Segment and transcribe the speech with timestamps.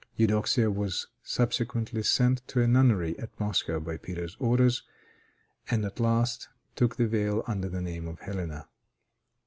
[0.17, 4.81] Eudoxia was subsequently sent to a nunnery at Moscow by Peter's orders,
[5.69, 8.67] and at last took the veil under the name of Helena.